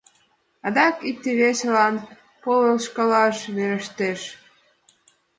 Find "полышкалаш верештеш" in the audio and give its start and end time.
2.43-4.21